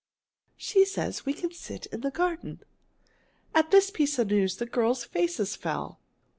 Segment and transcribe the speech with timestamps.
[0.57, 2.63] She says we can sit in the garden."
[3.53, 5.99] At this piece of news the girls' faces fell.